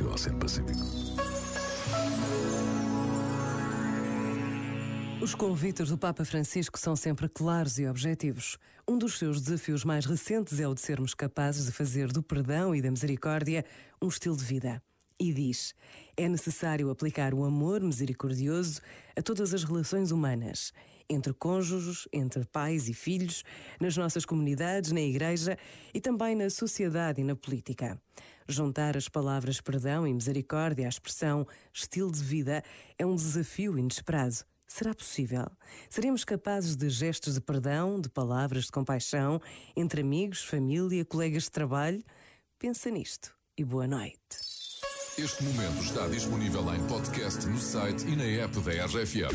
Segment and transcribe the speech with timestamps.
[0.00, 0.80] teu Oceano Pacífico.
[5.20, 8.56] Os convites do Papa Francisco são sempre claros e objetivos.
[8.88, 12.74] Um dos seus desafios mais recentes é o de sermos capazes de fazer do perdão
[12.74, 13.62] e da misericórdia
[14.00, 14.82] um estilo de vida.
[15.18, 15.74] E diz:
[16.16, 18.80] é necessário aplicar o amor misericordioso
[19.14, 20.72] a todas as relações humanas,
[21.10, 23.42] entre cônjuges, entre pais e filhos,
[23.80, 25.58] nas nossas comunidades, na igreja
[25.92, 28.00] e também na sociedade e na política.
[28.48, 32.62] Juntar as palavras perdão e misericórdia à expressão estilo de vida
[32.98, 34.36] é um desafio inesperado.
[34.66, 35.46] Será possível?
[35.88, 39.40] Seremos capazes de gestos de perdão, de palavras de compaixão,
[39.76, 42.02] entre amigos, família, colegas de trabalho?
[42.56, 44.18] Pensa nisto e boa noite.
[45.18, 49.34] Este momento está disponível em podcast no site e na app da RFM.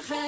[0.00, 0.27] RFM.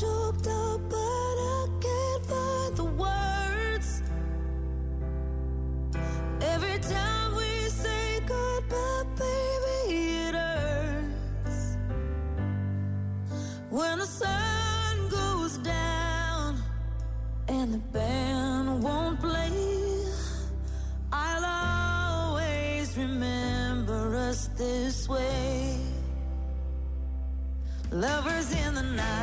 [0.00, 4.02] Choked up, but I can't find the words.
[6.40, 9.96] Every time we say goodbye, baby,
[10.28, 11.76] it hurts.
[13.70, 16.62] When the sun goes down
[17.48, 20.04] and the band won't play,
[21.10, 25.78] I'll always remember us this way.
[27.92, 29.15] Lovers in the night,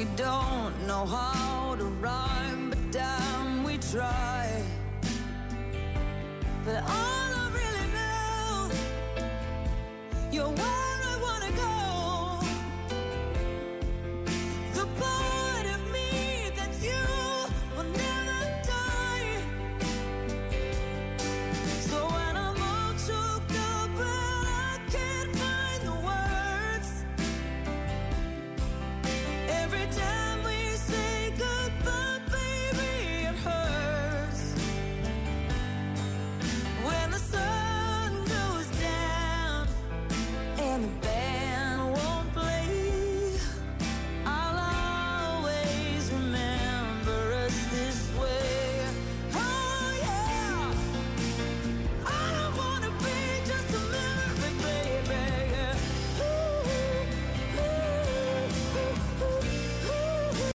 [0.00, 4.64] We don't know how to rhyme, but damn, we try.
[6.64, 8.70] But all I really know,
[10.32, 10.89] you're.